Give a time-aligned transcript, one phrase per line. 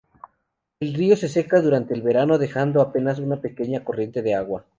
[0.79, 4.65] El río se seca durante el verano, dejando apenas una pequeña corriente de agua.